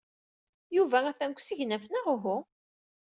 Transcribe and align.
Yuba 0.75 0.97
atan 1.09 1.31
deg 1.31 1.39
usegnaf, 1.41 1.83
neɣ 1.87 2.05
uhu? 2.13 2.37